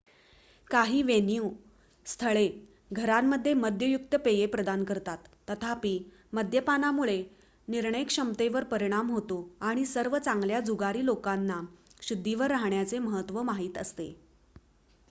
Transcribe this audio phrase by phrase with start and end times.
[0.67, 2.47] काही वेन्यू/स्थळे
[2.93, 5.17] घरामध्ये मद्ययुक्त पेये प्रदान करतात.
[5.49, 5.93] तथापि
[6.33, 7.21] मद्यपानामुळे
[7.67, 11.61] निर्णयक्षमतेवर परिणाम होतो आणि सर्व चांगल्या जुगारी लोकांना
[12.01, 14.13] शुद्धीवर राहण्याचे महत्त्व माहित असते